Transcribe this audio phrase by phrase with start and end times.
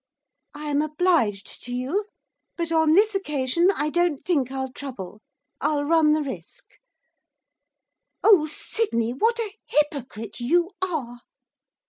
[0.55, 2.05] 'I am obliged to you,
[2.57, 5.21] but, on this occasion, I don't think I'll trouble.
[5.59, 6.65] I'll run the risk.
[8.23, 11.19] Oh, Sydney, what a hypocrite you are!